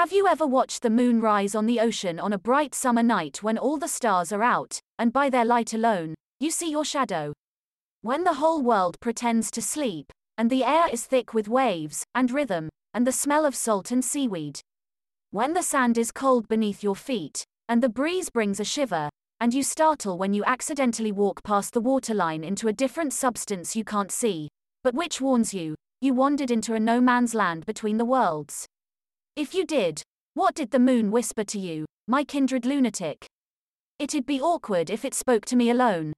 Have 0.00 0.12
you 0.12 0.26
ever 0.26 0.46
watched 0.46 0.80
the 0.80 0.88
moon 0.88 1.20
rise 1.20 1.54
on 1.54 1.66
the 1.66 1.78
ocean 1.78 2.18
on 2.18 2.32
a 2.32 2.38
bright 2.38 2.74
summer 2.74 3.02
night 3.02 3.42
when 3.42 3.58
all 3.58 3.76
the 3.76 3.86
stars 3.86 4.32
are 4.32 4.42
out, 4.42 4.80
and 4.98 5.12
by 5.12 5.28
their 5.28 5.44
light 5.44 5.74
alone, 5.74 6.14
you 6.38 6.50
see 6.50 6.70
your 6.70 6.86
shadow? 6.86 7.34
When 8.00 8.24
the 8.24 8.32
whole 8.32 8.62
world 8.62 8.98
pretends 9.00 9.50
to 9.50 9.60
sleep, 9.60 10.10
and 10.38 10.48
the 10.48 10.64
air 10.64 10.88
is 10.90 11.04
thick 11.04 11.34
with 11.34 11.48
waves, 11.48 12.02
and 12.14 12.30
rhythm, 12.30 12.70
and 12.94 13.06
the 13.06 13.12
smell 13.12 13.44
of 13.44 13.54
salt 13.54 13.90
and 13.90 14.02
seaweed. 14.02 14.58
When 15.32 15.52
the 15.52 15.62
sand 15.62 15.98
is 15.98 16.12
cold 16.12 16.48
beneath 16.48 16.82
your 16.82 16.96
feet, 16.96 17.44
and 17.68 17.82
the 17.82 17.90
breeze 17.90 18.30
brings 18.30 18.58
a 18.58 18.64
shiver, 18.64 19.10
and 19.38 19.52
you 19.52 19.62
startle 19.62 20.16
when 20.16 20.32
you 20.32 20.42
accidentally 20.46 21.12
walk 21.12 21.42
past 21.42 21.74
the 21.74 21.80
waterline 21.82 22.42
into 22.42 22.68
a 22.68 22.72
different 22.72 23.12
substance 23.12 23.76
you 23.76 23.84
can't 23.84 24.10
see, 24.10 24.48
but 24.82 24.94
which 24.94 25.20
warns 25.20 25.52
you, 25.52 25.74
you 26.00 26.14
wandered 26.14 26.50
into 26.50 26.72
a 26.72 26.80
no 26.80 27.02
man's 27.02 27.34
land 27.34 27.66
between 27.66 27.98
the 27.98 28.06
worlds. 28.06 28.66
If 29.36 29.54
you 29.54 29.64
did, 29.64 30.02
what 30.34 30.54
did 30.54 30.70
the 30.70 30.78
moon 30.78 31.10
whisper 31.10 31.44
to 31.44 31.58
you, 31.58 31.86
my 32.06 32.24
kindred 32.24 32.66
lunatic? 32.66 33.26
It'd 33.98 34.26
be 34.26 34.40
awkward 34.40 34.90
if 34.90 35.04
it 35.04 35.14
spoke 35.14 35.44
to 35.46 35.56
me 35.56 35.70
alone, 35.70 36.12